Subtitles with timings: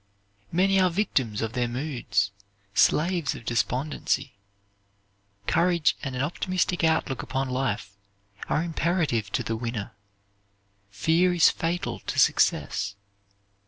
[0.51, 2.31] Many are victims of their moods,
[2.73, 4.33] slaves of despondency.
[5.45, 7.95] Courage and an optimistic outlook upon life
[8.49, 9.91] are imperative to the winner.
[10.89, 12.95] Fear is fatal to success.